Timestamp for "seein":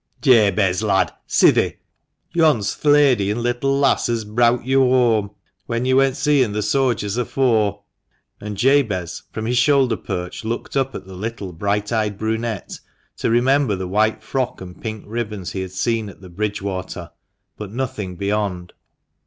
6.17-6.53